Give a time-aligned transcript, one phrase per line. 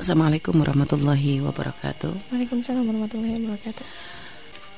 [0.00, 2.32] Assalamualaikum warahmatullahi wabarakatuh.
[2.32, 3.84] Waalaikumsalam warahmatullahi wabarakatuh.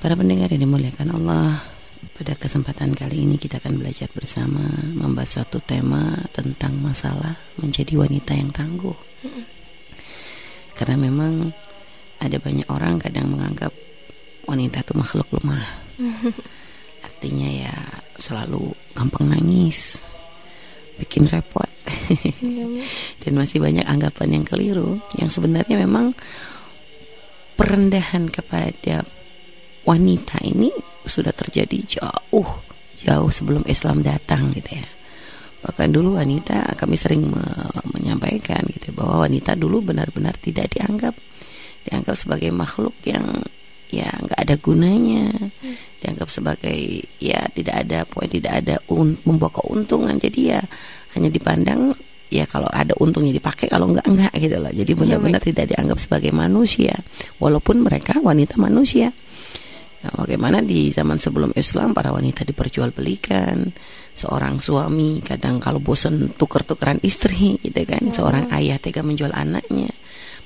[0.02, 1.62] Para pendengar yang dimuliakan Allah,
[2.10, 8.34] pada kesempatan kali ini kita akan belajar bersama membahas suatu tema tentang masalah menjadi wanita
[8.34, 8.98] yang tangguh.
[10.74, 11.54] Karena memang
[12.18, 13.70] ada banyak orang kadang menganggap
[14.50, 15.86] wanita itu makhluk lemah.
[17.06, 17.74] Artinya ya
[18.18, 20.02] selalu gampang nangis,
[21.02, 21.66] bikin repot.
[22.40, 22.66] Iya.
[23.22, 26.14] Dan masih banyak anggapan yang keliru yang sebenarnya memang
[27.58, 29.02] perendahan kepada
[29.82, 30.70] wanita ini
[31.02, 32.48] sudah terjadi jauh
[33.02, 34.86] jauh sebelum Islam datang gitu ya.
[35.62, 41.14] Bahkan dulu wanita kami sering me- menyampaikan gitu bahwa wanita dulu benar-benar tidak dianggap
[41.82, 43.42] dianggap sebagai makhluk yang
[43.92, 45.28] ya nggak ada gunanya.
[46.00, 50.16] Dianggap sebagai ya tidak ada poin tidak ada un, membawa keuntungan.
[50.16, 50.60] Jadi ya
[51.14, 51.92] hanya dipandang
[52.32, 54.72] ya kalau ada untungnya dipakai kalau enggak enggak gitu loh.
[54.72, 56.96] Jadi benar-benar tidak dianggap sebagai manusia.
[57.36, 59.12] Walaupun mereka wanita manusia.
[60.02, 63.70] Nah, bagaimana di zaman sebelum Islam para wanita diperjualbelikan,
[64.10, 69.94] seorang suami kadang kalau bosan tuker-tukeran istri gitu kan, seorang ayah tega menjual anaknya.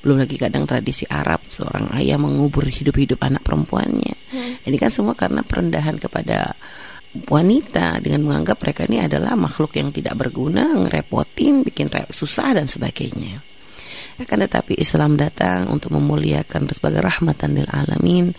[0.07, 4.15] Belum lagi kadang tradisi Arab, seorang ayah mengubur hidup-hidup anak perempuannya.
[4.63, 6.55] Ini kan semua karena perendahan kepada
[7.27, 13.43] wanita dengan menganggap mereka ini adalah makhluk yang tidak berguna, ngerepotin, bikin susah dan sebagainya.
[14.23, 18.31] Akan tetapi Islam datang untuk memuliakan sebagai rahmatan lil alamin,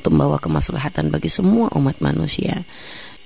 [0.00, 2.64] untuk membawa kemaslahatan bagi semua umat manusia.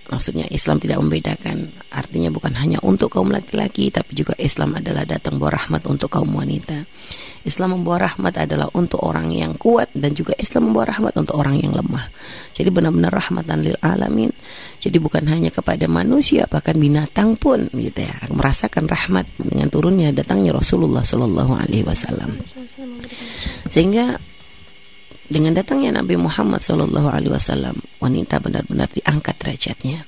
[0.05, 5.41] Maksudnya Islam tidak membedakan, artinya bukan hanya untuk kaum laki-laki, tapi juga Islam adalah datang
[5.41, 6.84] membawa rahmat untuk kaum wanita.
[7.44, 11.61] Islam membawa rahmat adalah untuk orang yang kuat dan juga Islam membawa rahmat untuk orang
[11.61, 12.08] yang lemah.
[12.56, 14.33] Jadi benar-benar rahmatan lil alamin.
[14.80, 20.56] Jadi bukan hanya kepada manusia, bahkan binatang pun gitu ya merasakan rahmat dengan turunnya datangnya
[20.56, 22.41] Rasulullah Shallallahu Alaihi Wasallam.
[23.68, 24.16] Sehingga
[25.25, 30.05] dengan datangnya Nabi Muhammad Shallallahu Alaihi Wasallam, wanita benar-benar diangkat derajatnya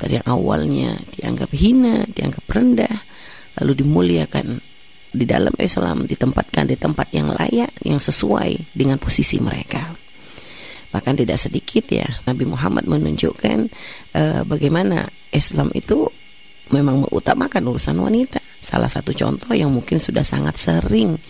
[0.00, 2.96] dari yang awalnya dianggap hina, dianggap rendah,
[3.60, 4.58] lalu dimuliakan
[5.14, 9.94] di dalam Islam, ditempatkan di tempat yang layak, yang sesuai dengan posisi mereka.
[10.90, 13.58] Bahkan tidak sedikit ya, Nabi Muhammad menunjukkan
[14.14, 16.06] eh, bagaimana Islam itu
[16.70, 18.40] memang mengutamakan urusan wanita.
[18.64, 21.20] Salah satu contoh yang mungkin sudah sangat sering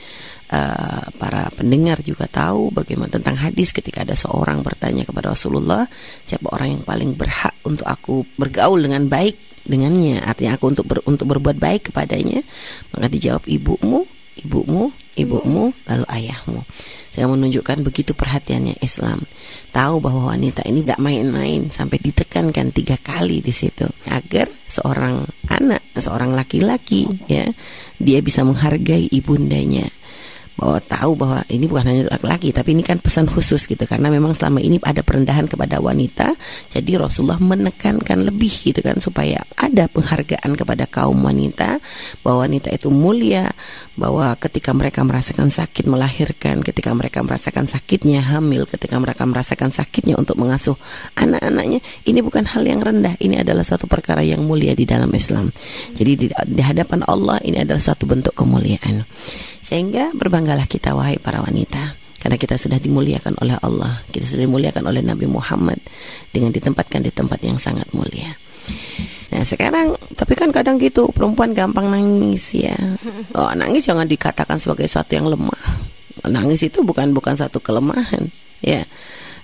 [0.55, 5.91] uh, para pendengar juga tahu bagaimana tentang hadis ketika ada seorang bertanya kepada Rasulullah,
[6.23, 10.99] siapa orang yang paling berhak untuk aku bergaul dengan baik dengannya, artinya aku untuk ber,
[11.09, 12.45] untuk berbuat baik kepadanya,
[12.93, 14.05] maka dijawab ibumu,
[14.37, 16.61] ibumu, ibumu, lalu ayahmu.
[17.15, 19.23] Saya menunjukkan begitu perhatiannya Islam.
[19.71, 25.95] Tahu bahwa wanita ini gak main-main sampai ditekankan tiga kali di situ agar seorang anak,
[25.95, 27.47] seorang laki-laki ya
[28.03, 29.87] dia bisa menghargai ibundanya
[30.55, 33.83] bahwa tahu bahwa ini bukan hanya laki-laki tapi ini kan pesan khusus gitu.
[33.85, 36.39] Karena memang selama ini ada perendahan kepada wanita
[36.71, 41.83] jadi Rasulullah menekankan lebih gitu kan supaya ada penghargaan kepada kaum wanita
[42.23, 43.51] bahwa wanita itu mulia
[43.99, 50.15] bahwa ketika mereka merasakan sakit melahirkan ketika mereka merasakan sakitnya hamil ketika mereka merasakan sakitnya
[50.19, 50.79] untuk mengasuh
[51.19, 53.17] anak-anaknya ini bukan hal yang rendah.
[53.19, 55.51] Ini adalah satu perkara yang mulia di dalam Islam.
[55.95, 59.07] Jadi di, di hadapan Allah ini adalah suatu bentuk kemuliaan
[59.65, 64.89] sehingga berbanggalah kita wahai para wanita karena kita sudah dimuliakan oleh Allah, kita sudah dimuliakan
[64.89, 65.77] oleh Nabi Muhammad
[66.33, 68.33] dengan ditempatkan di tempat yang sangat mulia.
[69.29, 72.77] Nah sekarang, tapi kan kadang gitu perempuan gampang nangis ya.
[73.37, 75.85] Oh nangis jangan dikatakan sebagai sesuatu yang lemah.
[76.25, 78.33] Nangis itu bukan bukan satu kelemahan,
[78.65, 78.89] ya.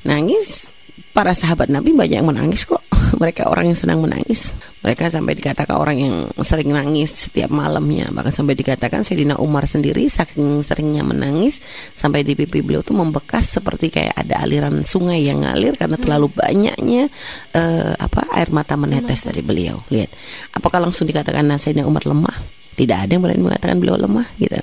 [0.09, 0.73] Nangis
[1.13, 2.81] para sahabat Nabi banyak yang menangis kok.
[3.21, 4.57] Mereka orang yang senang menangis.
[4.81, 8.09] Mereka sampai dikatakan orang yang sering nangis setiap malamnya.
[8.09, 11.61] Bahkan sampai dikatakan Sayyidina Umar sendiri saking seringnya menangis
[11.93, 16.33] sampai di pipi beliau tuh membekas seperti kayak ada aliran sungai yang ngalir karena terlalu
[16.33, 17.13] banyaknya
[17.53, 19.85] eh, apa air mata menetes dari beliau.
[19.93, 20.17] Lihat,
[20.57, 22.61] apakah langsung dikatakan nah, Sayyidina Umar lemah?
[22.73, 24.57] Tidak ada yang berani mengatakan beliau lemah gitu.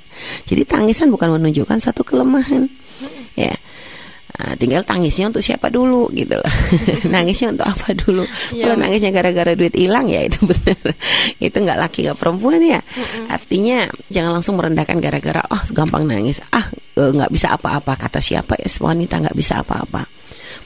[0.50, 2.66] Jadi tangisan bukan menunjukkan satu kelemahan.
[3.38, 3.54] Ya.
[4.38, 6.52] Nah, tinggal tangisnya untuk siapa dulu gitu loh.
[7.14, 8.22] nangisnya untuk apa dulu?
[8.54, 8.70] Iya.
[8.70, 10.78] Kalau nangisnya gara-gara duit hilang ya itu benar.
[11.50, 12.80] itu nggak laki nggak perempuan ya.
[13.26, 16.38] Artinya jangan langsung merendahkan gara-gara oh gampang nangis.
[16.54, 20.06] Ah eh, nggak bisa apa-apa kata siapa ya wanita nggak bisa apa-apa.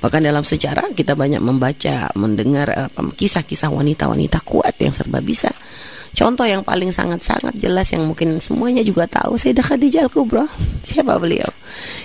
[0.04, 5.48] Bahkan dalam sejarah kita banyak membaca, mendengar apa, kisah-kisah wanita-wanita kuat yang serba bisa.
[6.12, 10.44] Contoh yang paling sangat-sangat jelas yang mungkin semuanya juga tahu Sayyidah Khadijah Al-Kubra.
[10.88, 11.48] Siapa beliau?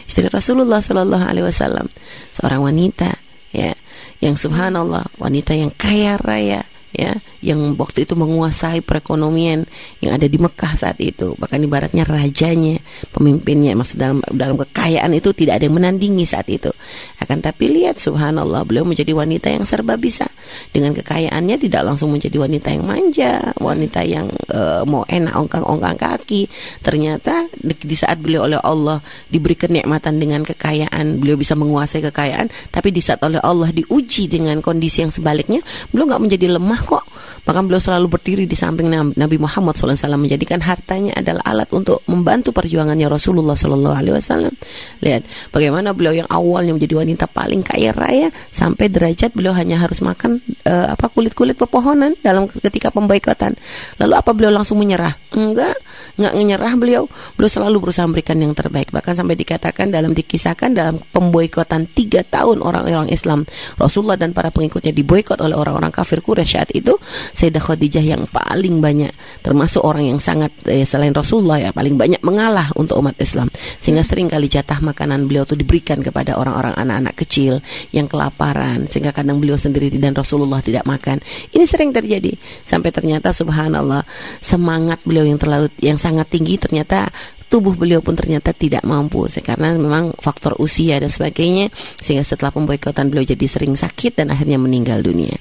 [0.07, 1.91] Istri Rasulullah Sallallahu Alaihi Wasallam.
[2.31, 3.11] Seorang wanita
[3.51, 3.75] ya
[4.23, 6.63] yang subhanallah wanita yang kaya raya
[6.97, 7.13] ya
[7.45, 9.69] yang waktu itu menguasai perekonomian
[10.01, 11.37] yang ada di Mekah saat itu.
[11.37, 12.81] Bahkan ibaratnya rajanya
[13.13, 16.73] pemimpinnya maksud dalam dalam kekayaan itu tidak ada yang menandingi saat itu.
[17.21, 20.25] Akan tapi lihat subhanallah beliau menjadi wanita yang serba bisa.
[20.73, 26.49] Dengan kekayaannya tidak langsung menjadi wanita yang manja wanita yang uh, mau enak ongkang-ongkang kaki.
[26.81, 32.49] Ternyata di, di saat beliau oleh Allah diberi kenikmatan dengan kekayaan beliau bisa menguasai kekayaan
[32.73, 35.61] tapi di saat oleh Allah diuji dengan kondisi yang sebaliknya
[35.91, 37.03] beliau nggak menjadi lemah kok.
[37.43, 42.51] Bahkan beliau selalu berdiri di samping Nabi Muhammad SAW menjadikan hartanya adalah alat untuk membantu
[42.51, 44.51] perjuangannya Rasulullah SAW
[44.99, 45.23] lihat
[45.55, 50.43] bagaimana beliau yang awalnya menjadi wanita paling kaya raya sampai derajat beliau hanya harus makan
[50.67, 53.55] uh, apa kulit-kulit pepohonan dalam ketika pemboikotan.
[53.99, 55.15] Lalu apa beliau langsung menyerah?
[55.31, 55.79] Enggak
[56.19, 57.03] enggak menyerah beliau.
[57.39, 58.91] Beliau selalu berusaha memberikan yang terbaik.
[58.91, 63.47] Bahkan sampai dikatakan dalam dikisahkan dalam pemboikotan tiga tahun orang-orang Islam.
[63.79, 66.93] Rasulullah dan para pengikutnya diboikot oleh orang-orang kafir Quraisy saat itu
[67.33, 72.21] Sayyidah Khadijah yang paling banyak termasuk orang yang sangat eh, selain Rasulullah ya paling banyak
[72.21, 73.49] mengalah untuk umat Islam.
[73.81, 77.59] Sehingga sering kali jatah makanan beliau itu diberikan kepada orang-orang anak-anak kecil
[77.91, 81.21] yang kelaparan sehingga kadang beliau sendiri dan Rasulullah tidak makan.
[81.51, 84.05] Ini sering terjadi sampai ternyata subhanallah
[84.39, 87.09] semangat beliau yang terlalu yang sangat tinggi ternyata
[87.47, 89.25] tubuh beliau pun ternyata tidak mampu.
[89.41, 94.59] Karena memang faktor usia dan sebagainya sehingga setelah pemboikotan beliau jadi sering sakit dan akhirnya
[94.59, 95.35] meninggal dunia.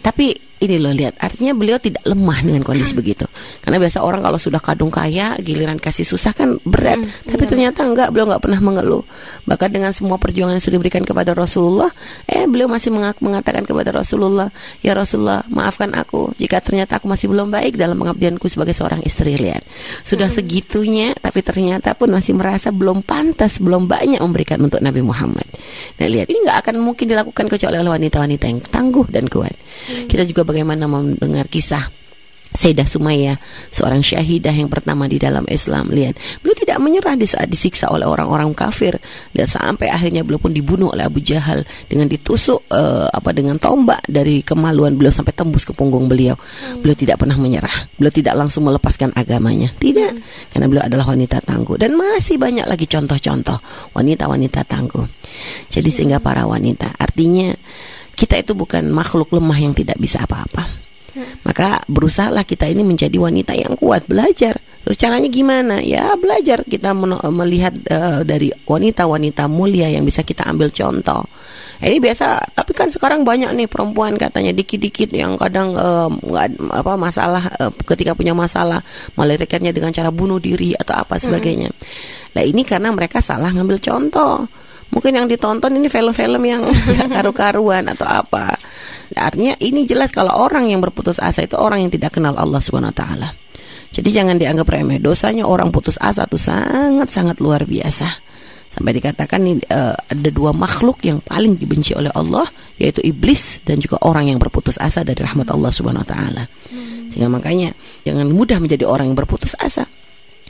[0.00, 3.00] Tapi ini loh lihat artinya beliau tidak lemah dengan kondisi hmm.
[3.00, 3.26] begitu
[3.62, 7.50] karena biasa orang kalau sudah kadung kaya giliran kasih susah kan berat hmm, tapi iya.
[7.50, 9.04] ternyata enggak beliau enggak pernah mengeluh
[9.46, 11.90] bahkan dengan semua perjuangan yang sudah diberikan kepada Rasulullah
[12.26, 14.50] eh beliau masih mengatakan kepada Rasulullah
[14.82, 19.38] ya Rasulullah maafkan aku jika ternyata aku masih belum baik dalam pengabdianku sebagai seorang istri
[19.38, 19.62] lihat
[20.02, 20.36] sudah hmm.
[20.42, 25.46] segitunya tapi ternyata pun masih merasa belum pantas belum banyak memberikan untuk Nabi Muhammad
[26.02, 30.10] nah lihat ini enggak akan mungkin dilakukan kecuali oleh wanita-wanita yang tangguh dan kuat hmm.
[30.10, 31.92] kita juga bagaimana mendengar kisah
[32.48, 33.36] Sayyidah Sumaya,
[33.68, 35.92] seorang syahidah yang pertama di dalam Islam.
[35.92, 38.96] Lihat, beliau tidak menyerah di saat disiksa oleh orang-orang kafir.
[39.36, 44.00] Lihat sampai akhirnya beliau pun dibunuh oleh Abu Jahal dengan ditusuk uh, apa dengan tombak
[44.08, 46.40] dari kemaluan beliau sampai tembus ke punggung beliau.
[46.40, 46.80] Hmm.
[46.80, 47.84] Beliau tidak pernah menyerah.
[48.00, 49.68] Beliau tidak langsung melepaskan agamanya.
[49.76, 50.48] Tidak, hmm.
[50.48, 53.60] karena beliau adalah wanita tangguh dan masih banyak lagi contoh-contoh
[53.92, 55.04] wanita-wanita tangguh.
[55.68, 57.52] Jadi sehingga para wanita artinya
[58.18, 60.66] kita itu bukan makhluk lemah yang tidak bisa apa-apa.
[61.14, 61.38] Hmm.
[61.46, 64.58] Maka berusahalah kita ini menjadi wanita yang kuat, belajar.
[64.82, 65.78] Terus caranya gimana?
[65.84, 66.90] Ya belajar kita
[67.30, 71.22] melihat uh, dari wanita-wanita mulia yang bisa kita ambil contoh.
[71.78, 76.10] Ini biasa, tapi kan sekarang banyak nih perempuan katanya dikit-dikit yang kadang uh,
[76.74, 78.82] apa masalah uh, ketika punya masalah
[79.14, 81.70] melirikannya dengan cara bunuh diri atau apa sebagainya.
[81.70, 82.34] Hmm.
[82.34, 84.50] Nah ini karena mereka salah ngambil contoh
[84.92, 86.62] mungkin yang ditonton ini film-film yang
[87.14, 88.56] karu-karuan atau apa.
[89.16, 92.92] Artinya ini jelas kalau orang yang berputus asa itu orang yang tidak kenal Allah Subhanahu
[92.92, 93.28] wa taala.
[93.88, 95.00] Jadi jangan dianggap remeh.
[95.00, 98.28] Dosanya orang putus asa itu sangat-sangat luar biasa.
[98.68, 102.44] Sampai dikatakan nih uh, ada dua makhluk yang paling dibenci oleh Allah
[102.76, 106.44] yaitu iblis dan juga orang yang berputus asa dari rahmat Allah Subhanahu wa taala.
[106.68, 107.08] Hmm.
[107.08, 107.72] Sehingga makanya
[108.04, 109.88] jangan mudah menjadi orang yang berputus asa.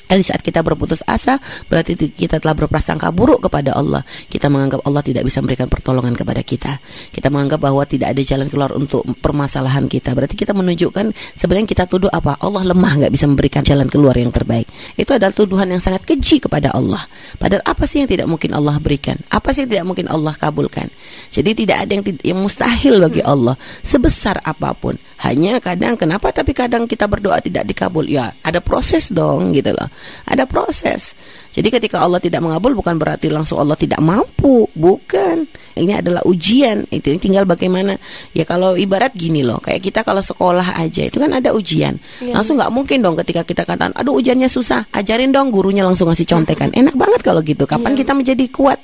[0.08, 1.36] Di saat kita berputus asa,
[1.68, 4.02] berarti kita telah berprasangka buruk kepada Allah.
[4.26, 6.80] Kita menganggap Allah tidak bisa memberikan pertolongan kepada kita.
[7.12, 10.16] Kita menganggap bahwa tidak ada jalan keluar untuk permasalahan kita.
[10.16, 12.40] Berarti kita menunjukkan sebenarnya kita tuduh apa?
[12.40, 14.64] Allah lemah nggak bisa memberikan jalan keluar yang terbaik.
[14.94, 17.04] Itu adalah tuduhan yang sangat keji kepada Allah.
[17.36, 19.20] Padahal apa sih yang tidak mungkin Allah berikan?
[19.28, 20.88] Apa sih yang tidak mungkin Allah kabulkan?
[21.28, 24.96] Jadi tidak ada yang yang mustahil bagi Allah sebesar apa pun.
[25.20, 28.06] Hanya kadang kenapa tapi kadang kita berdoa tidak dikabul.
[28.08, 29.90] Ya, ada proses dong gitu loh.
[30.24, 31.18] Ada proses.
[31.58, 35.42] Jadi ketika Allah tidak mengabul bukan berarti langsung Allah tidak mampu, bukan.
[35.74, 36.86] Ini adalah ujian.
[36.86, 37.98] Itu tinggal bagaimana.
[38.30, 41.98] Ya kalau ibarat gini loh, kayak kita kalau sekolah aja itu kan ada ujian.
[42.22, 42.38] Ya.
[42.38, 46.30] Langsung nggak mungkin dong ketika kita katakan, aduh ujiannya susah, ajarin dong gurunya langsung ngasih
[46.30, 46.70] contekan.
[46.70, 47.66] Enak banget kalau gitu.
[47.66, 48.06] Kapan ya.
[48.06, 48.78] kita menjadi kuat?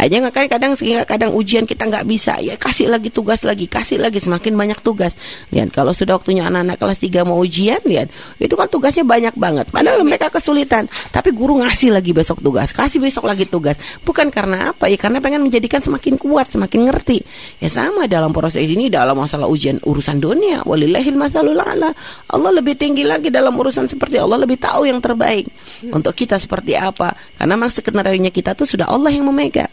[0.00, 3.68] Aja nggak kan kadang sehingga kadang ujian kita nggak bisa, ya kasih lagi tugas lagi,
[3.68, 5.16] kasih lagi semakin banyak tugas.
[5.52, 9.72] Lihat kalau sudah waktunya anak-anak kelas 3 mau ujian, lihat itu kan tugasnya banyak banget.
[9.72, 13.78] Padahal mereka kesulitan, tapi guru ngasih lagi besok tugas, kasih besok lagi tugas.
[14.02, 14.98] Bukan karena apa ya?
[15.00, 17.22] Karena pengen menjadikan semakin kuat, semakin ngerti.
[17.62, 20.62] Ya sama dalam proses ini dalam masalah ujian urusan dunia.
[20.66, 21.90] Walillahil masalul ala.
[22.30, 25.48] Allah lebih tinggi lagi dalam urusan seperti Allah lebih tahu yang terbaik
[25.88, 27.14] untuk kita seperti apa.
[27.38, 29.70] Karena memang sekenarinya kita tuh sudah Allah yang memegang.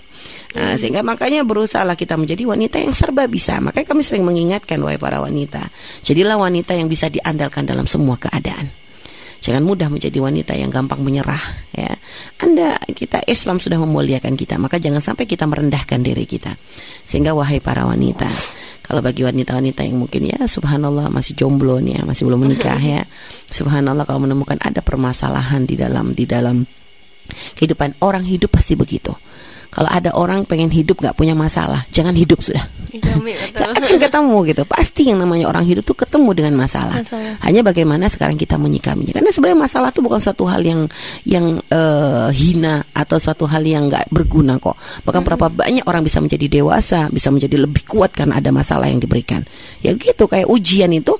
[0.54, 3.58] Nah, sehingga makanya berusahalah kita menjadi wanita yang serba bisa.
[3.58, 5.74] Makanya kami sering mengingatkan wahai para wanita,
[6.06, 8.83] jadilah wanita yang bisa diandalkan dalam semua keadaan.
[9.43, 11.91] Jangan mudah menjadi wanita yang gampang menyerah ya.
[12.39, 16.55] Anda kita Islam sudah memuliakan kita, maka jangan sampai kita merendahkan diri kita.
[17.03, 18.31] Sehingga wahai para wanita,
[18.88, 23.03] kalau bagi wanita-wanita yang mungkin ya subhanallah masih jomblo nih ya, masih belum menikah ya.
[23.51, 26.63] Subhanallah kalau menemukan ada permasalahan di dalam di dalam
[27.59, 29.12] kehidupan orang hidup pasti begitu
[29.74, 32.70] kalau ada orang pengen hidup nggak punya masalah, jangan hidup sudah.
[32.94, 33.01] Iya,
[33.58, 34.63] gak akan ketemu gitu.
[34.70, 37.01] Pasti yang namanya orang hidup tuh ketemu dengan masalah.
[37.01, 37.42] masalah.
[37.42, 39.18] Hanya bagaimana sekarang kita menyikapinya.
[39.18, 40.86] Karena sebenarnya masalah itu bukan suatu hal yang
[41.25, 44.77] yang uh, hina atau suatu hal yang nggak berguna kok.
[44.77, 45.25] Bahkan mm -hmm.
[45.25, 49.42] berapa banyak orang bisa menjadi dewasa, bisa menjadi lebih kuat karena ada masalah yang diberikan.
[49.82, 51.18] Ya gitu kayak ujian itu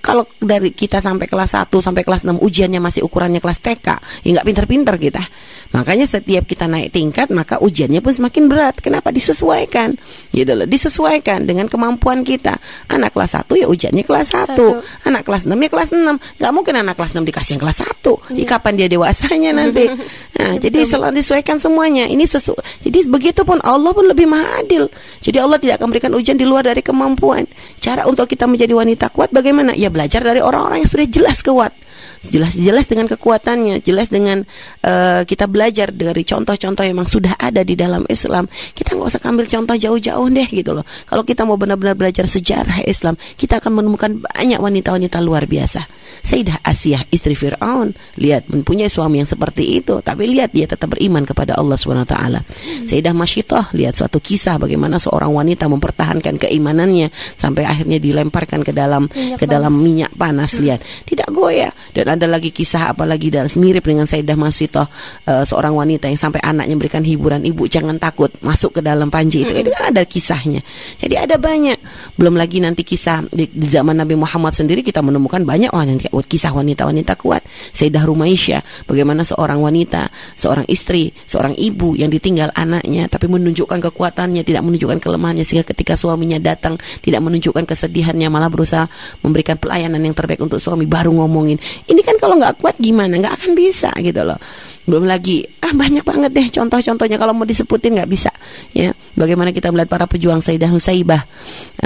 [0.00, 3.86] kalau dari kita sampai kelas 1 sampai kelas 6 ujiannya masih ukurannya kelas TK,
[4.26, 5.22] ya nggak pinter-pinter kita.
[5.70, 8.82] Makanya setiap kita naik tingkat maka ujiannya pun semakin berat.
[8.82, 9.94] Kenapa disesuaikan?
[10.34, 12.58] Gitu loh, disesuaikan dengan kemampuan kita.
[12.90, 14.50] Anak kelas 1 ya ujiannya kelas 1.
[14.50, 14.82] Satu.
[15.06, 16.40] Anak kelas 6 ya kelas 6.
[16.42, 18.34] Gak mungkin anak kelas 6 dikasih yang kelas 1.
[18.34, 18.46] Iya.
[18.50, 19.86] kapan dia dewasanya nanti?
[20.40, 22.08] Nah, jadi selalu disesuaikan semuanya.
[22.08, 24.88] Ini sesu jadi begitu pun Allah pun lebih maha adil.
[25.20, 27.44] Jadi Allah tidak akan memberikan ujian di luar dari kemampuan.
[27.76, 29.76] Cara untuk kita menjadi wanita kuat bagaimana?
[29.76, 31.74] Ya belajar dari orang-orang yang sudah jelas kuat
[32.20, 34.44] jelas-jelas dengan kekuatannya, jelas dengan
[34.84, 38.44] uh, kita belajar dari contoh-contoh yang memang sudah ada di dalam Islam.
[38.76, 40.84] Kita nggak usah ambil contoh jauh-jauh deh gitu loh.
[41.08, 45.80] Kalau kita mau benar-benar belajar sejarah Islam, kita akan menemukan banyak wanita-wanita luar biasa.
[46.20, 51.24] Sayyidah Asiyah istri Fir'aun, lihat mempunyai suami yang seperti itu, tapi lihat dia tetap beriman
[51.24, 51.96] kepada Allah SWT.
[51.96, 52.84] Hmm.
[52.84, 57.08] Sayyidah Masyitoh, lihat suatu kisah bagaimana seorang wanita mempertahankan keimanannya
[57.40, 60.60] sampai akhirnya dilemparkan ke dalam minyak ke dalam minyak panas.
[60.60, 61.72] Lihat, tidak goyah.
[61.96, 64.86] Dan ada lagi kisah apalagi dan mirip dengan Sayyidah Masitoh
[65.26, 67.42] uh, seorang wanita yang sampai anaknya memberikan hiburan.
[67.42, 68.30] Ibu jangan takut.
[68.44, 69.52] Masuk ke dalam panji itu.
[69.56, 70.60] Itu kan ada kisahnya.
[71.00, 71.80] Jadi ada banyak.
[72.14, 76.52] Belum lagi nanti kisah di, di zaman Nabi Muhammad sendiri kita menemukan banyak wanita kisah
[76.52, 77.42] wanita-wanita kuat.
[77.72, 84.42] Sayyidah Rumaisyah bagaimana seorang wanita seorang istri seorang ibu yang ditinggal anaknya tapi menunjukkan kekuatannya
[84.42, 88.90] tidak menunjukkan kelemahannya sehingga ketika suaminya datang tidak menunjukkan kesedihannya malah berusaha
[89.22, 93.14] memberikan pelayanan yang terbaik untuk suami baru ngomongin ini kan kalau nggak kuat gimana?
[93.14, 94.34] Nggak akan bisa gitu loh.
[94.82, 98.34] Belum lagi ah banyak banget deh contoh-contohnya kalau mau disebutin nggak bisa
[98.74, 98.90] ya.
[99.14, 101.22] Bagaimana kita melihat para pejuang Sayyidah Nusaibah,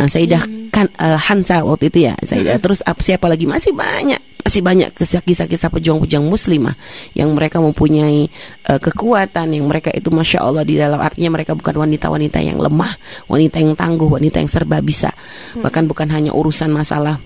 [0.01, 0.73] uh, Sayyidah hmm.
[0.73, 2.57] kan, uh, Hansa waktu itu ya, Sayyidah.
[2.57, 2.65] Hmm.
[2.65, 4.93] Terus uh, siapa lagi masih banyak masih banyak
[5.25, 6.77] kisah-kisah pejuang-pejuang muslimah
[7.17, 8.29] yang mereka mempunyai
[8.69, 12.93] uh, kekuatan yang mereka itu masya Allah di dalam artinya mereka bukan wanita-wanita yang lemah,
[13.25, 15.17] wanita yang tangguh, wanita yang serba bisa,
[15.57, 15.65] hmm.
[15.65, 17.25] bahkan bukan hanya urusan masalah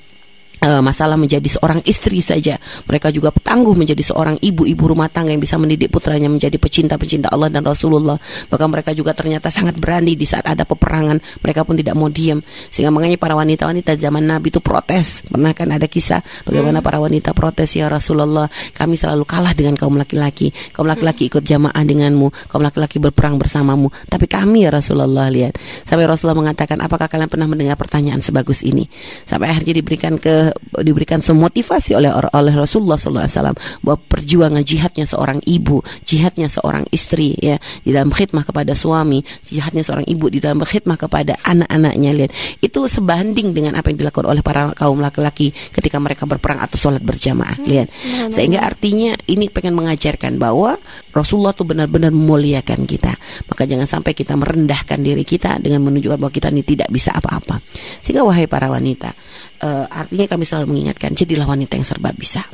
[0.63, 2.59] uh, masalah menjadi seorang istri saja.
[2.87, 7.51] Mereka juga tangguh menjadi seorang ibu-ibu rumah tangga yang bisa mendidik putranya menjadi pecinta-pecinta Allah
[7.53, 8.19] dan Rasulullah.
[8.49, 11.19] Bahkan mereka juga ternyata sangat berani di saat ada peperangan.
[11.43, 12.43] Mereka pun tidak mau diam.
[12.71, 15.23] Sehingga makanya para wanita-wanita zaman Nabi itu protes.
[15.27, 18.51] Pernah kan ada kisah bagaimana para wanita protes ya Rasulullah.
[18.75, 20.51] Kami selalu kalah dengan kaum laki-laki.
[20.75, 22.51] Kaum laki-laki ikut jamaah denganmu.
[22.51, 23.91] Kaum laki-laki berperang bersamamu.
[24.09, 25.59] Tapi kami ya Rasulullah lihat.
[25.87, 28.89] Sampai Rasulullah mengatakan apakah kalian pernah mendengar pertanyaan sebagus ini?
[29.29, 30.48] Sampai akhirnya diberikan ke
[30.83, 37.57] diberikan semotivasi oleh oleh Rasulullah SAW bahwa perjuangan jihadnya seorang ibu, jihadnya seorang istri ya
[37.83, 42.33] di dalam khidmah kepada suami, jihadnya seorang ibu di dalam berkhidmah kepada anak-anaknya lihat.
[42.59, 47.03] Itu sebanding dengan apa yang dilakukan oleh para kaum laki-laki ketika mereka berperang atau sholat
[47.03, 47.89] berjamaah hmm, lihat.
[48.33, 50.77] sehingga artinya ini pengen mengajarkan bahwa
[51.13, 53.15] Rasulullah tuh benar-benar memuliakan kita.
[53.49, 57.61] Maka jangan sampai kita merendahkan diri kita dengan menunjukkan bahwa kita ini tidak bisa apa-apa.
[58.03, 59.15] Sehingga wahai para wanita
[59.63, 62.45] uh, artinya kami selalu mengingatkan jadilah wanita yang serba bisa.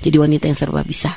[0.00, 1.12] Jadi wanita yang serba bisa.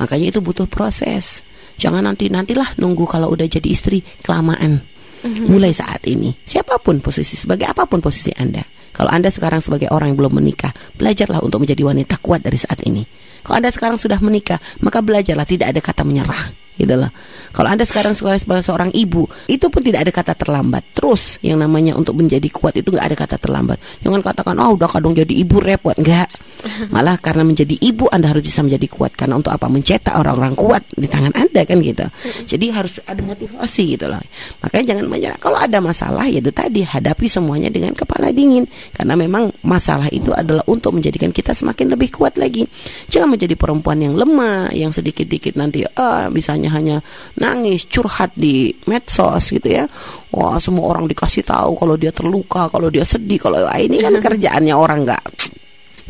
[0.00, 1.44] Makanya itu butuh proses.
[1.76, 4.84] Jangan nanti nantilah nunggu kalau udah jadi istri kelamaan.
[5.20, 5.52] Mhm.
[5.52, 8.64] Mulai saat ini, siapa pun posisi sebagai apa pun posisi Anda.
[8.96, 12.80] Kalau Anda sekarang sebagai orang yang belum menikah, belajarlah untuk menjadi wanita kuat dari saat
[12.88, 13.04] ini.
[13.44, 17.12] Kalau Anda sekarang sudah menikah, maka belajarlah tidak ada kata menyerah gitu loh.
[17.52, 20.96] Kalau Anda sekarang sebagai seorang ibu, itu pun tidak ada kata terlambat.
[20.96, 23.78] Terus yang namanya untuk menjadi kuat itu nggak ada kata terlambat.
[24.00, 25.92] Jangan katakan, oh udah kadang jadi ibu repot.
[25.98, 26.30] Enggak.
[26.94, 29.12] Malah karena menjadi ibu Anda harus bisa menjadi kuat.
[29.18, 29.66] Karena untuk apa?
[29.68, 32.06] Mencetak orang-orang kuat di tangan Anda kan gitu.
[32.46, 34.22] Jadi harus ada motivasi gitu loh.
[34.64, 35.38] Makanya jangan menyerah.
[35.42, 38.64] Kalau ada masalah ya itu tadi hadapi semuanya dengan kepala dingin.
[38.94, 42.64] Karena memang masalah itu adalah untuk menjadikan kita semakin lebih kuat lagi.
[43.10, 47.02] Jangan menjadi perempuan yang lemah, yang sedikit-dikit nanti ah bisanya hanya
[47.36, 49.84] nangis curhat di medsos gitu ya.
[50.30, 54.14] Wah semua orang dikasih tahu kalau dia terluka kalau dia sedih kalau ah, ini kan
[54.24, 55.22] kerjaannya orang nggak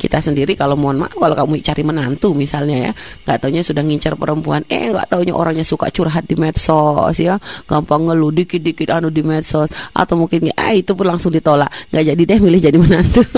[0.00, 2.92] kita sendiri kalau mohon maaf kalau kamu cari menantu misalnya ya
[3.28, 7.36] nggak taunya sudah ngincar perempuan eh nggak taunya orangnya suka curhat di medsos ya
[7.68, 12.22] gampang ngeluh dikit-dikit anu di medsos atau mungkin ah itu pun langsung ditolak nggak jadi
[12.24, 13.20] deh milih jadi menantu.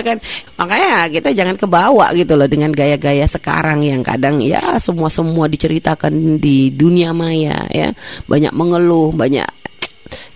[0.00, 0.18] Kan
[0.56, 6.40] makanya kita jangan kebawa gitu loh dengan gaya-gaya sekarang yang kadang ya semua semua diceritakan
[6.40, 7.92] di dunia maya ya
[8.26, 9.46] banyak mengeluh banyak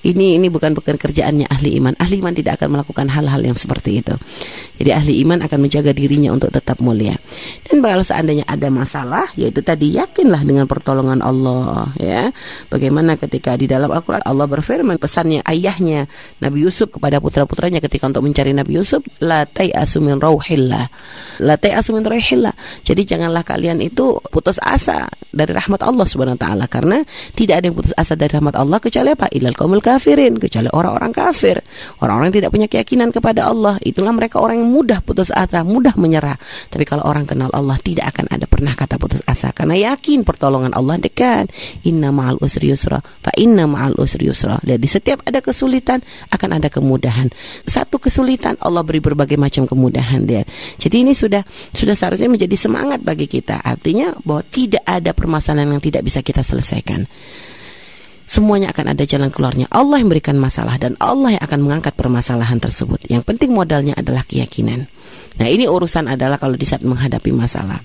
[0.05, 1.97] ini ini bukan bukan kerjaannya ahli iman.
[1.97, 4.13] Ahli iman tidak akan melakukan hal-hal yang seperti itu.
[4.77, 7.17] Jadi ahli iman akan menjaga dirinya untuk tetap mulia.
[7.65, 12.29] Dan kalau seandainya ada masalah, yaitu tadi yakinlah dengan pertolongan Allah, ya.
[12.69, 16.05] Bagaimana ketika di dalam Al-Qur'an Allah berfirman pesannya ayahnya
[16.45, 20.85] Nabi Yusuf kepada putra-putranya ketika untuk mencari Nabi Yusuf, la tai'asu min rauhillah.
[21.41, 22.53] La tai'asu min rauhillah.
[22.85, 27.01] Jadi janganlah kalian itu putus asa dari rahmat Allah Subhanahu wa taala karena
[27.33, 29.27] tidak ada yang putus asa dari rahmat Allah kecuali apa?
[29.33, 31.63] Ilal qaumul kafirin kecuali orang-orang kafir.
[32.03, 35.95] Orang-orang yang tidak punya keyakinan kepada Allah itulah mereka orang yang mudah putus asa mudah
[35.95, 36.39] menyerah.
[36.71, 40.75] Tapi kalau orang kenal Allah tidak akan ada pernah kata putus asa karena yakin pertolongan
[40.75, 41.51] Allah dekat.
[41.87, 44.59] Inna ma'al usri yusra fa inna ma'al usri yusra.
[44.63, 47.31] Jadi setiap ada kesulitan akan ada kemudahan.
[47.65, 50.45] Satu kesulitan Allah beri berbagai macam kemudahan dia
[50.79, 53.63] jadi ini sudah sudah seharusnya menjadi semangat bagi kita.
[53.63, 57.07] Artinya bahwa tidak ada permasalahan yang tidak bisa kita selesaikan
[58.25, 59.67] semuanya akan ada jalan keluarnya.
[59.69, 63.05] Allah yang berikan masalah dan Allah yang akan mengangkat permasalahan tersebut.
[63.11, 64.89] Yang penting modalnya adalah keyakinan.
[65.37, 67.83] Nah ini urusan adalah kalau di saat menghadapi masalah.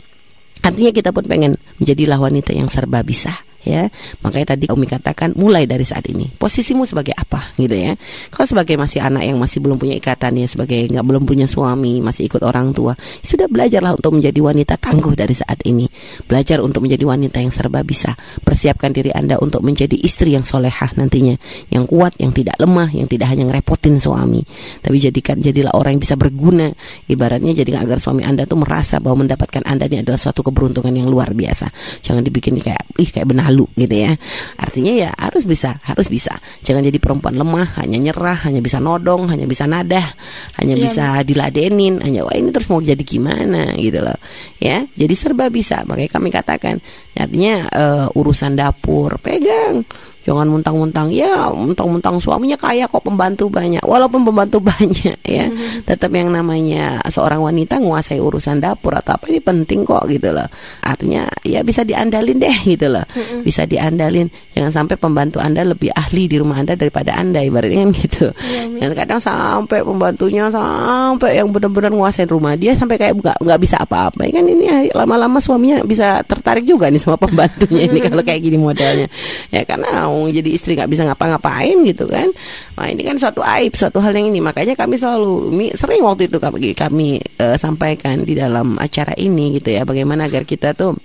[0.59, 3.91] Artinya kita pun pengen menjadilah wanita yang serba bisa ya.
[4.23, 6.29] Makanya tadi Umi katakan mulai dari saat ini.
[6.29, 7.55] Posisimu sebagai apa?
[7.59, 7.95] Gitu ya.
[8.31, 11.99] Kalau sebagai masih anak yang masih belum punya ikatan ya sebagai nggak belum punya suami
[11.99, 15.87] masih ikut orang tua sudah belajarlah untuk menjadi wanita tangguh dari saat ini.
[16.25, 18.15] Belajar untuk menjadi wanita yang serba bisa.
[18.41, 21.35] Persiapkan diri anda untuk menjadi istri yang solehah nantinya.
[21.69, 24.41] Yang kuat yang tidak lemah yang tidak hanya ngerepotin suami.
[24.79, 26.71] Tapi jadikan jadilah orang yang bisa berguna.
[27.09, 31.09] Ibaratnya jadikan agar suami anda tuh merasa bahwa mendapatkan anda ini adalah suatu keberuntungan yang
[31.09, 31.69] luar biasa.
[32.05, 34.13] Jangan dibikin kayak ih kayak benar malu gitu ya.
[34.61, 36.37] Artinya ya harus bisa, harus bisa.
[36.61, 40.13] Jangan jadi perempuan lemah, hanya nyerah, hanya bisa nodong, hanya bisa nadah,
[40.61, 44.21] hanya ya, bisa diladenin, hanya wah ini terus mau jadi gimana gitu loh.
[44.61, 45.81] Ya, jadi serba bisa.
[45.89, 46.77] Makanya kami katakan
[47.17, 49.81] artinya uh, urusan dapur pegang
[50.23, 51.07] jangan muntang-muntang.
[51.11, 53.83] Ya muntang-muntang suaminya kaya kok pembantu banyak.
[53.83, 55.45] Walaupun pembantu banyak ya.
[55.47, 55.83] Mm-hmm.
[55.89, 60.47] tetap yang namanya seorang wanita menguasai urusan dapur atau apa ini penting kok gitu loh.
[60.83, 63.05] Artinya ya bisa diandalin deh gitu loh.
[63.15, 63.41] Mm-hmm.
[63.45, 64.27] bisa diandalin.
[64.55, 68.25] Jangan sampai pembantu anda lebih ahli di rumah anda daripada anda ibaratnya kan gitu.
[68.43, 73.59] Yeah, dan kadang sampai pembantunya sampai yang benar-benar menguasai rumah dia sampai kayak nggak nggak
[73.59, 74.27] bisa apa-apa.
[74.29, 79.07] Kan ini lama-lama suaminya bisa tertarik juga nih sama pembantunya ini kalau kayak gini modelnya.
[79.49, 82.29] Ya karena jadi istri nggak bisa ngapa-ngapain gitu kan
[82.75, 86.37] nah ini kan suatu aib suatu hal yang ini makanya kami selalu sering waktu itu
[86.41, 90.97] kami kami uh, sampaikan di dalam acara ini gitu ya bagaimana agar kita tuh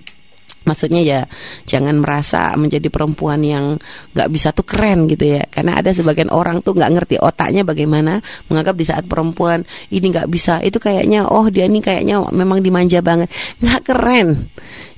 [0.65, 1.21] Maksudnya ya
[1.69, 3.77] jangan merasa menjadi perempuan yang
[4.17, 5.45] nggak bisa tuh keren gitu ya.
[5.45, 8.17] Karena ada sebagian orang tuh nggak ngerti otaknya bagaimana
[8.49, 9.61] menganggap di saat perempuan
[9.93, 13.29] ini nggak bisa itu kayaknya oh dia ini kayaknya memang dimanja banget.
[13.61, 14.49] Nggak keren.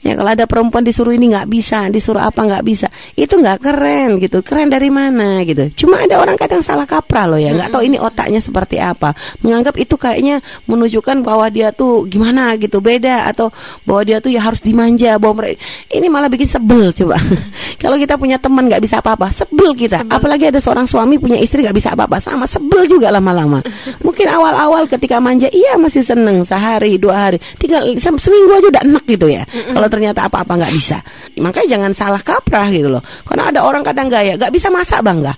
[0.08, 2.88] Ya kalau ada perempuan disuruh ini nggak bisa, disuruh apa nggak bisa,
[3.20, 4.40] itu nggak keren gitu.
[4.40, 5.68] Keren dari mana gitu.
[5.84, 9.12] Cuma ada orang kadang salah kaprah loh ya, nggak tahu ini otaknya seperti apa.
[9.44, 13.52] Menganggap itu kayaknya menunjukkan bahwa dia tuh gimana gitu, beda atau
[13.84, 15.60] bahwa dia tuh ya harus dimanja, bahwa mereka
[15.92, 17.20] ini malah bikin sebel coba.
[17.84, 20.08] kalau kita punya teman nggak bisa apa-apa, sebel kita.
[20.08, 20.14] Sebel.
[20.14, 23.60] Apalagi ada seorang suami punya istri nggak bisa apa-apa, sama sebel juga lama-lama.
[24.06, 29.04] Mungkin awal-awal ketika manja iya masih seneng sehari dua hari, tinggal seminggu aja udah enak
[29.04, 29.44] gitu ya.
[29.48, 31.02] Kalau kalau ternyata apa-apa nggak bisa.
[31.42, 33.02] Makanya jangan salah kaprah gitu loh.
[33.26, 35.34] Karena ada orang kadang gaya, nggak bisa masak bangga.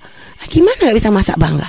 [0.52, 1.68] Gimana nggak bisa masak bangga?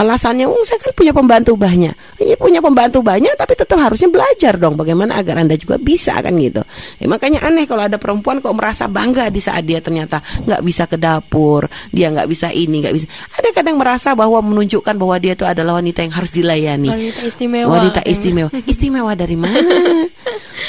[0.00, 1.92] Alasannya, oh saya kan punya pembantu banyak.
[2.16, 6.32] Ini punya pembantu banyak, tapi tetap harusnya belajar dong bagaimana agar anda juga bisa kan
[6.40, 6.64] gitu.
[6.96, 10.88] Ya, makanya aneh kalau ada perempuan kok merasa bangga di saat dia ternyata nggak bisa
[10.88, 13.06] ke dapur, dia nggak bisa ini, nggak bisa.
[13.36, 16.88] Ada kadang merasa bahwa menunjukkan bahwa dia itu adalah wanita yang harus dilayani.
[16.88, 17.68] Wanita istimewa.
[17.68, 18.50] Wanita istimewa.
[18.72, 19.76] Istimewa dari mana?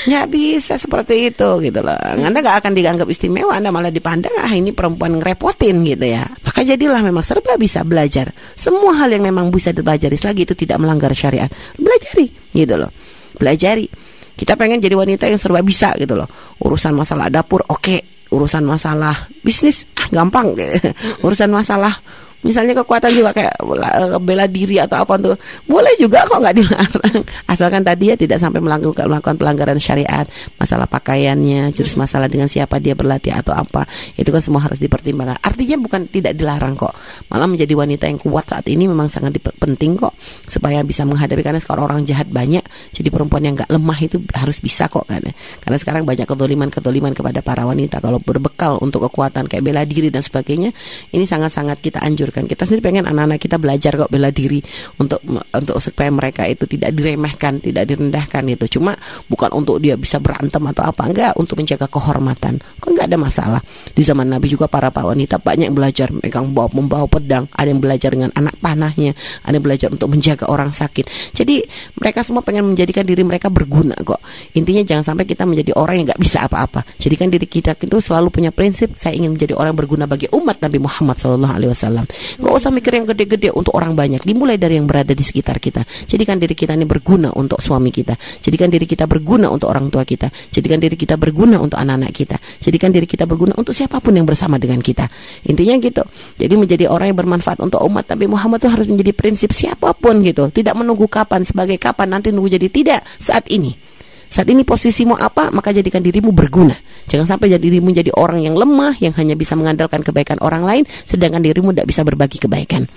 [0.01, 1.95] nggak bisa seperti itu gitu loh.
[1.95, 6.25] Anda nggak akan dianggap istimewa, Anda malah dipandang ah ini perempuan ngerepotin gitu ya.
[6.41, 8.33] Maka jadilah memang serba bisa belajar.
[8.57, 11.47] Semua hal yang yang memang bisa dipelajari selagi itu tidak melanggar syariat.
[11.77, 12.89] Belajari gitu loh.
[13.37, 13.85] Belajari.
[14.33, 16.25] Kita pengen jadi wanita yang serba bisa gitu loh.
[16.65, 17.99] Urusan masalah dapur oke, okay.
[18.33, 20.57] urusan masalah bisnis ah gampang.
[21.25, 22.01] Urusan masalah
[22.41, 25.35] misalnya kekuatan juga kayak eh, bela diri atau apa tuh
[25.69, 27.19] boleh juga kok nggak dilarang.
[27.51, 30.25] Asalkan tadi ya tidak sampai melakukan melakukan pelanggaran syariat
[30.57, 33.85] masalah pakaiannya terus masalah dengan siapa dia berlatih atau apa
[34.17, 35.37] itu kan semua harus dipertimbangkan.
[35.41, 36.93] Artinya bukan tidak dilarang kok
[37.29, 40.17] malah menjadi wanita yang kuat saat ini memang sangat penting kok
[40.49, 44.57] supaya bisa menghadapi karena sekarang orang jahat banyak jadi perempuan yang nggak lemah itu harus
[44.57, 45.21] bisa kok kan.
[45.61, 50.09] Karena sekarang banyak kedoliman kedoliman kepada para wanita kalau berbekal untuk kekuatan kayak bela diri
[50.09, 50.73] dan sebagainya
[51.13, 54.63] ini sangat-sangat kita anjur kan kita sendiri pengen anak-anak kita belajar kok bela diri
[54.97, 55.19] untuk
[55.51, 58.79] untuk supaya mereka itu tidak diremehkan tidak direndahkan itu.
[58.79, 58.95] Cuma
[59.27, 61.33] bukan untuk dia bisa berantem atau apa enggak.
[61.37, 62.59] Untuk menjaga kehormatan.
[62.79, 63.61] Kan nggak ada masalah.
[63.91, 67.47] Di zaman Nabi juga para wanita banyak yang belajar megang bawa membawa pedang.
[67.53, 69.11] Ada yang belajar dengan anak panahnya.
[69.43, 71.35] Ada yang belajar untuk menjaga orang sakit.
[71.35, 71.63] Jadi
[71.99, 74.19] mereka semua pengen menjadikan diri mereka berguna kok.
[74.55, 76.85] Intinya jangan sampai kita menjadi orang yang nggak bisa apa-apa.
[76.97, 80.77] Jadikan diri kita itu selalu punya prinsip saya ingin menjadi orang berguna bagi umat Nabi
[80.77, 82.05] Muhammad SAW
[82.39, 84.21] Gak usah mikir yang gede-gede untuk orang banyak.
[84.23, 85.83] Dimulai dari yang berada di sekitar kita.
[86.07, 88.15] Jadikan diri kita ini berguna untuk suami kita.
[88.39, 90.29] Jadikan diri kita berguna untuk orang tua kita.
[90.49, 92.37] Jadikan diri kita berguna untuk anak-anak kita.
[92.61, 95.09] Jadikan diri kita berguna untuk siapa pun yang bersama dengan kita.
[95.45, 96.03] Intinya gitu.
[96.37, 100.21] Jadi menjadi orang yang bermanfaat untuk umat Nabi Muhammad itu harus menjadi prinsip siapa pun
[100.21, 100.49] gitu.
[100.49, 103.91] Tidak menunggu kapan sebagai kapan nanti nunggu jadi tidak saat ini.
[104.31, 106.71] Saat ini posisimu apa, maka jadikan dirimu berguna.
[107.11, 110.83] Jangan sampai jadi dirimu jadi orang yang lemah, yang hanya bisa mengandalkan kebaikan orang lain,
[111.03, 112.87] sedangkan dirimu tidak bisa berbagi kebaikan.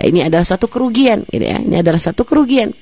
[0.00, 1.60] Nah, ini adalah satu kerugian, gitu ya.
[1.60, 2.72] Ini adalah satu kerugian.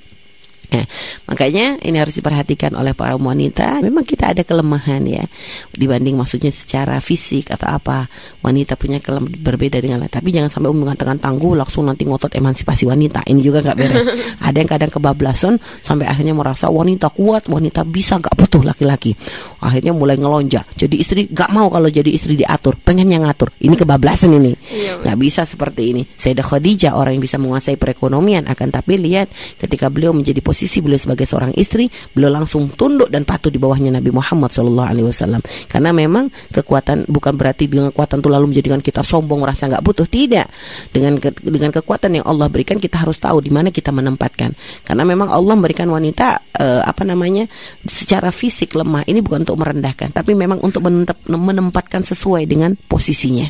[0.69, 0.85] Nah,
[1.25, 3.81] makanya ini harus diperhatikan oleh para wanita.
[3.81, 5.25] Memang kita ada kelemahan ya
[5.73, 8.05] dibanding maksudnya secara fisik atau apa.
[8.45, 10.13] Wanita punya kelemahan berbeda dengan lain.
[10.13, 13.25] Tapi jangan sampai mengatakan tangguh langsung nanti ngotot emansipasi wanita.
[13.25, 14.05] Ini juga nggak beres.
[14.49, 19.17] ada yang kadang kebablasan sampai akhirnya merasa wanita kuat, wanita bisa nggak butuh laki-laki.
[19.65, 20.77] Akhirnya mulai ngelonjak.
[20.77, 23.57] Jadi istri nggak mau kalau jadi istri diatur, pengen yang ngatur.
[23.57, 24.53] Ini kebablasan ini.
[24.69, 26.03] Iya, nggak bisa seperti ini.
[26.05, 30.83] Sayyidah Khadijah orang yang bisa menguasai perekonomian akan tapi lihat ketika beliau menjadi posisi posisi
[30.83, 35.39] beliau sebagai seorang istri, beliau langsung tunduk dan patuh di bawahnya Nabi Muhammad Wasallam.
[35.71, 40.11] Karena memang kekuatan bukan berarti dengan kekuatan itu lalu menjadikan kita sombong merasa nggak butuh,
[40.11, 40.51] tidak.
[40.91, 44.59] Dengan ke, dengan kekuatan yang Allah berikan kita harus tahu di mana kita menempatkan.
[44.83, 47.47] Karena memang Allah memberikan wanita uh, apa namanya
[47.87, 50.83] secara fisik lemah ini bukan untuk merendahkan, tapi memang untuk
[51.31, 53.47] menempatkan sesuai dengan posisinya.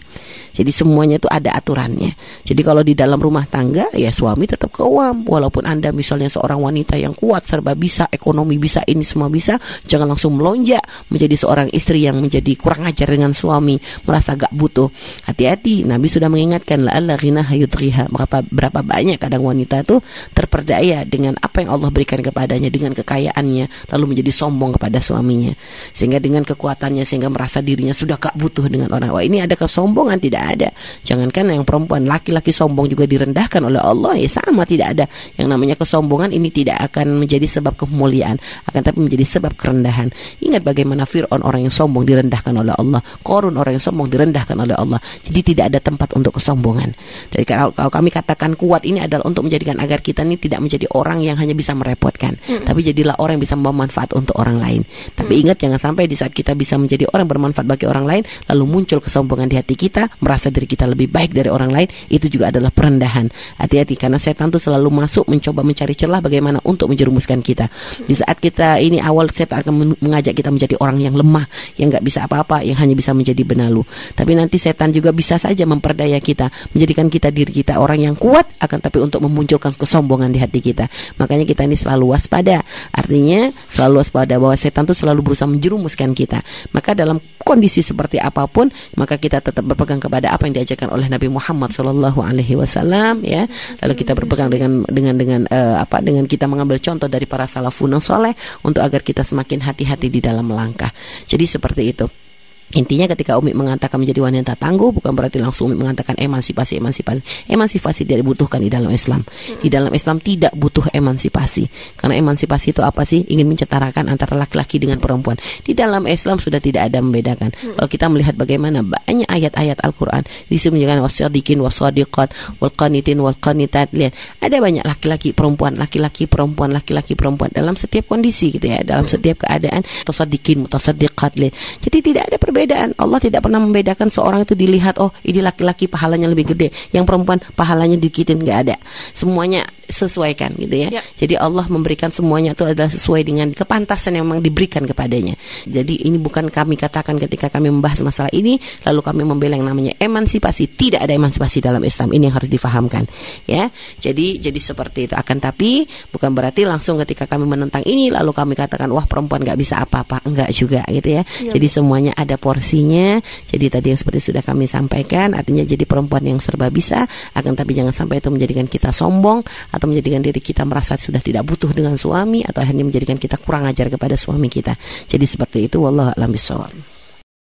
[0.58, 2.18] Jadi semuanya itu ada aturannya.
[2.42, 6.97] Jadi kalau di dalam rumah tangga ya suami tetap kewam walaupun Anda misalnya seorang wanita
[6.98, 9.56] yang kuat serba bisa, ekonomi bisa, ini semua bisa,
[9.86, 14.90] jangan langsung melonjak menjadi seorang istri yang menjadi kurang ajar dengan suami, merasa gak butuh.
[15.24, 18.10] Hati-hati, Nabi sudah mengingatkan la Allah ghina hayutriha.
[18.10, 20.02] Berapa berapa banyak kadang wanita itu
[20.34, 25.54] terperdaya dengan apa yang Allah berikan kepadanya dengan kekayaannya lalu menjadi sombong kepada suaminya.
[25.94, 29.14] Sehingga dengan kekuatannya sehingga merasa dirinya sudah gak butuh dengan orang.
[29.14, 30.68] Wah, ini ada kesombongan tidak ada.
[31.06, 35.04] Jangankan yang perempuan, laki-laki sombong juga direndahkan oleh Allah, ya sama tidak ada.
[35.38, 40.10] Yang namanya kesombongan ini tidak akan menjadi sebab kemuliaan, akan tapi menjadi sebab kerendahan.
[40.42, 44.74] Ingat bagaimana Fir'aun orang yang sombong direndahkan oleh Allah, Korun orang yang sombong direndahkan oleh
[44.74, 44.98] Allah.
[45.22, 46.90] Jadi tidak ada tempat untuk kesombongan.
[47.30, 50.90] Jadi kalau, kalau kami katakan kuat ini adalah untuk menjadikan agar kita ini tidak menjadi
[50.98, 52.66] orang yang hanya bisa merepotkan, hmm.
[52.66, 54.82] tapi jadilah orang yang bisa membawa manfaat untuk orang lain.
[55.14, 55.42] Tapi hmm.
[55.46, 58.98] ingat jangan sampai di saat kita bisa menjadi orang bermanfaat bagi orang lain, lalu muncul
[58.98, 62.54] kesombongan di hati kita, merasa merasa diri kita lebih baik dari orang lain itu juga
[62.54, 63.26] adalah perendahan.
[63.58, 67.66] Hati-hati karena setan itu selalu masuk mencoba mencari celah bagaimana untuk menjerumuskan kita.
[68.06, 72.04] Di saat kita ini awal setan akan mengajak kita menjadi orang yang lemah, yang nggak
[72.04, 73.82] bisa apa-apa, yang hanya bisa menjadi benalu.
[74.14, 78.46] Tapi nanti setan juga bisa saja memperdaya kita, menjadikan kita diri kita orang yang kuat
[78.62, 80.86] akan tapi untuk memunculkan kesombongan di hati kita.
[81.18, 82.62] Makanya kita ini selalu waspada.
[82.92, 86.44] Artinya selalu waspada bahwa setan itu selalu berusaha menjerumuskan kita.
[86.70, 90.88] Maka dalam kondisi seperti apa pun, maka kita tetap berpegang kepada kepada apa yang diajarkan
[90.92, 93.48] oleh Nabi Muhammad Shallallahu Alaihi Wasallam ya
[93.80, 97.96] lalu kita berpegang dengan dengan dengan uh, apa dengan kita mengambil contoh dari para salafun
[97.96, 100.92] soleh untuk agar kita semakin hati-hati di dalam melangkah.
[101.24, 102.27] Jadi seperti itu
[102.76, 107.48] Intinya ketika Umi mengatakan menjadi wanita tangguh bukan berarti langsung Umi mengatakan emansipasi emansipasi.
[107.48, 109.24] Emansipasi tidak dibutuhkan di dalam Islam.
[109.64, 111.96] Di dalam Islam tidak butuh emansipasi.
[111.96, 113.24] Karena emansipasi itu apa sih?
[113.24, 115.40] Ingin mencetarakan antara laki-laki dengan perempuan.
[115.64, 117.56] Di dalam Islam sudah tidak ada membedakan.
[117.56, 123.36] Kalau kita melihat bagaimana banyak ayat-ayat Al-Qur'an di sini menyebutkan wasadiqin wasadiqat wal qanitin wal
[123.40, 123.96] qanitat.
[123.96, 124.12] Lihat,
[124.44, 129.48] ada banyak laki-laki perempuan, laki-laki perempuan, laki-laki perempuan dalam setiap kondisi gitu ya, dalam setiap
[129.48, 129.80] keadaan.
[130.04, 131.40] Tasadiqin, mutasaddiqat.
[131.40, 131.54] Lihat.
[131.80, 132.90] Jadi tidak ada perbedaan perbedaan.
[132.98, 137.38] Allah tidak pernah membedakan seorang itu dilihat oh ini laki-laki pahalanya lebih gede, yang perempuan
[137.54, 138.76] pahalanya dikitin nggak ada.
[139.14, 141.00] Semuanya sesuaikan gitu ya.
[141.00, 141.02] Ya.
[141.16, 145.34] Jadi Allah memberikan semuanya itu adalah sesuai dengan kepantasan yang memang diberikan kepadanya.
[145.64, 149.96] Jadi ini bukan kami katakan ketika kami membahas masalah ini lalu kami membela yang namanya
[149.96, 150.68] emansipasi.
[150.76, 152.12] Tidak ada emansipasi dalam Islam.
[152.12, 153.08] Ini yang harus difahamkan
[153.48, 153.72] ya.
[153.96, 155.14] Jadi jadi seperti itu.
[155.16, 159.58] Akan tapi bukan berarti langsung ketika kami menentang ini lalu kami katakan wah perempuan nggak
[159.58, 160.20] bisa apa-apa.
[160.28, 161.22] Enggak juga gitu ya.
[161.24, 163.20] Iya, Jadi semuanya ada porsinya.
[163.44, 167.04] Jadi tadi yang seperti sudah kami sampaikan artinya jadi perempuan yang serba bisa
[167.36, 171.44] akan tapi jangan sampai itu menjadikan kita sombong atau menjadikan diri kita merasa sudah tidak
[171.44, 174.72] butuh dengan suami atau akhirnya menjadikan kita kurang ajar kepada suami kita.
[175.04, 176.32] Jadi seperti itu wallahu a'lam.